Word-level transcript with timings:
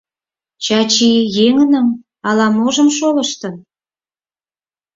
—Чачи 0.63 1.09
еҥыным 1.45 1.87
ала-можым 2.27 2.89
шолыштын? 2.97 3.55